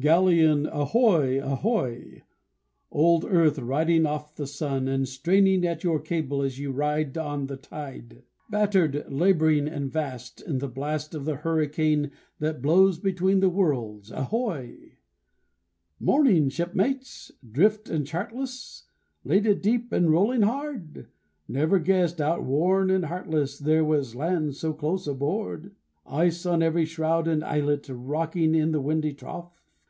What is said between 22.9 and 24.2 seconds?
and heartless, There was